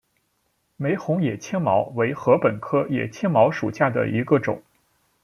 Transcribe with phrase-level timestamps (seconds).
[0.77, 4.63] 玫红野青茅为禾本科野青茅属下的一个种。